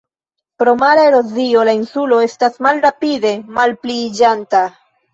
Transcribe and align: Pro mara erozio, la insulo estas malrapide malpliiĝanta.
Pro 0.63 0.71
mara 0.83 1.03
erozio, 1.09 1.67
la 1.69 1.77
insulo 1.81 2.19
estas 2.31 2.59
malrapide 2.69 3.37
malpliiĝanta. 3.63 4.69